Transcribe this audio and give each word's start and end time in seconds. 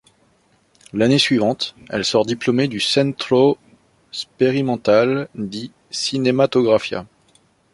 L’année 0.93 1.19
suivante, 1.19 1.75
elle 1.91 2.05
sort 2.05 2.25
diplômée 2.25 2.67
du 2.67 2.79
Centro 2.79 3.59
sperimentale 4.11 5.27
di 5.35 5.71
cinematografia. 5.91 7.05